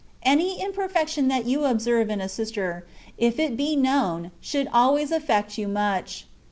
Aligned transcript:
Any 0.23 0.59
imperfection 0.59 1.27
that 1.27 1.45
you 1.45 1.63
observe 1.65 2.09
in 2.09 2.21
a 2.21 2.27
sister, 2.27 2.87
if 3.19 3.37
it 3.37 3.55
be 3.55 3.75
known, 3.75 4.31
should 4.41 4.67
always 4.73 5.11
affect 5.11 5.59
you 5.59 5.67
much. 5.67 6.25